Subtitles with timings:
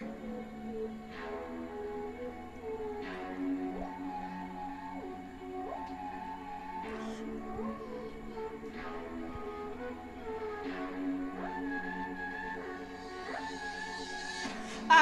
[0.00, 0.04] A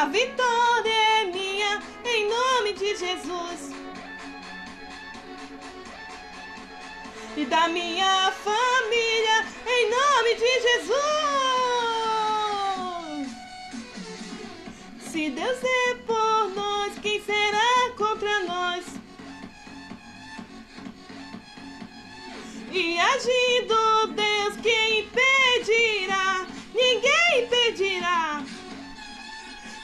[0.07, 3.73] vitória é minha, em nome de Jesus.
[7.37, 11.26] E da minha família, em nome de Jesus.
[15.17, 18.85] Se Deus é por nós, quem será contra nós?
[22.71, 26.47] E agindo Deus, quem impedirá?
[26.75, 28.45] Ninguém impedirá.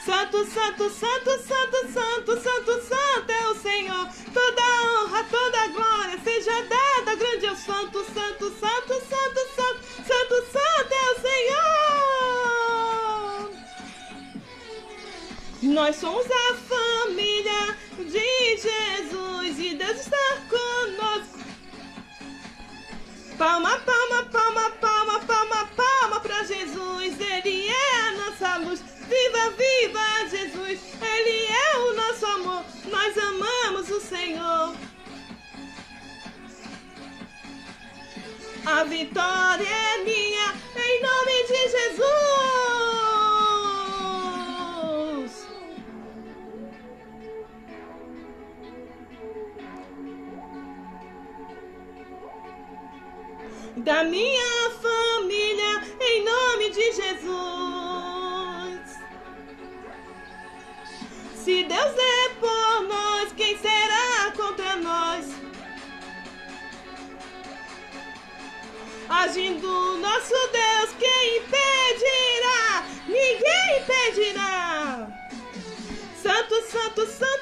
[0.04, 2.71] Santo, santo, santo, santo, santo, santo,
[15.72, 21.38] Nós somos a família de Jesus e Deus está conosco.
[23.38, 27.18] Palma, palma, palma, palma, palma, palma para Jesus.
[27.18, 28.80] Ele é a nossa luz.
[29.08, 30.80] Viva, viva Jesus!
[31.00, 32.64] Ele é o nosso amor.
[32.90, 34.74] Nós amamos o Senhor.
[38.66, 41.31] A vitória é minha, em nome
[53.76, 57.32] Da minha família, em nome de Jesus.
[61.34, 65.26] Se Deus é por nós, quem será contra nós?
[69.08, 72.86] Agindo nosso Deus, quem impedirá?
[73.08, 75.08] Ninguém impedirá.
[76.22, 77.41] Santo, santo, santo,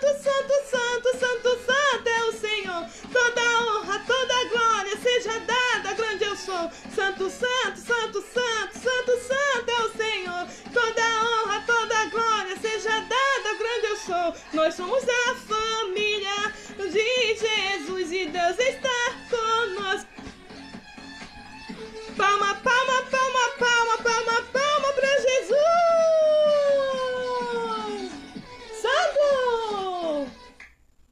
[7.20, 10.47] Santo, santo, santo, santo, santo, santo é o Senhor.
[10.73, 14.35] Toda honra, toda glória seja dada, grande eu sou.
[14.55, 18.89] Nós somos a família de Jesus e Deus está
[19.29, 20.08] conosco.
[22.17, 22.70] Palma, palma.